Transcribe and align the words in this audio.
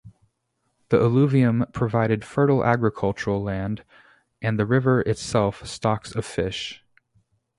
The 0.89 0.99
alluvium 0.99 1.63
provided 1.73 2.25
fertile 2.25 2.65
agricultural 2.65 3.43
land 3.43 3.85
and 4.41 4.57
the 4.57 4.65
river 4.65 5.01
itself 5.01 5.63
stocks 5.67 6.15
of 6.15 6.25
fish. 6.25 6.83